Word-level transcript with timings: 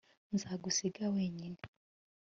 nzagusiga 0.33 1.03
wenyine 1.15 1.59